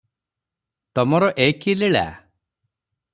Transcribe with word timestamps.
ତମର 0.99 1.29
ଏ 1.47 1.49
କି 1.65 1.75
ଲୀଳା?" 1.83 2.05